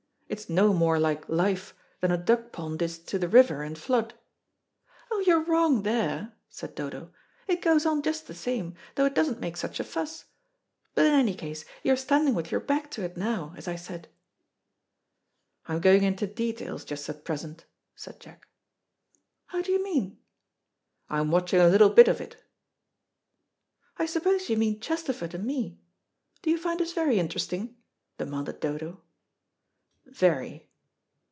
"It's 0.31 0.49
no 0.49 0.71
more 0.71 0.97
like 0.97 1.27
life 1.27 1.73
than 1.99 2.09
a 2.09 2.15
duck 2.17 2.53
pond 2.53 2.81
is 2.81 2.97
to 2.99 3.19
the 3.19 3.27
river 3.27 3.65
in 3.65 3.75
flood." 3.75 4.13
"Oh, 5.11 5.21
you're 5.27 5.43
wrong 5.43 5.83
there," 5.83 6.31
said 6.49 6.73
Dodo. 6.73 7.11
"It 7.49 7.61
goes 7.61 7.85
on 7.85 8.01
just 8.01 8.27
the 8.27 8.33
same, 8.33 8.75
though 8.95 9.03
it 9.03 9.13
doesn't 9.13 9.41
make 9.41 9.57
such 9.57 9.81
a 9.81 9.83
fuss. 9.83 10.23
But 10.95 11.05
in 11.05 11.11
any 11.11 11.35
case 11.35 11.65
you 11.83 11.91
are 11.91 11.97
standing 11.97 12.33
with 12.33 12.49
your 12.49 12.61
back 12.61 12.89
to 12.91 13.03
it 13.03 13.17
now, 13.17 13.53
as 13.57 13.67
I 13.67 13.75
said." 13.75 14.07
"I'm 15.67 15.81
going 15.81 16.03
into 16.03 16.27
details, 16.27 16.85
just 16.85 17.09
at 17.09 17.25
present," 17.25 17.65
said 17.93 18.21
Jack. 18.21 18.47
"How 19.47 19.61
do 19.61 19.73
you 19.73 19.83
mean?" 19.83 20.17
"I'm 21.09 21.29
watching 21.29 21.59
a 21.59 21.67
little 21.67 21.89
bit 21.89 22.07
of 22.07 22.21
it." 22.21 22.41
"I 23.97 24.05
suppose 24.05 24.49
you 24.49 24.55
mean 24.55 24.79
Chesterford 24.79 25.33
and 25.33 25.43
me. 25.43 25.81
Do 26.41 26.49
you 26.49 26.57
find 26.57 26.81
us 26.81 26.93
very 26.93 27.19
interesting?" 27.19 27.75
demanded 28.17 28.61
Dodo. 28.61 29.01
"Very." 30.07 30.67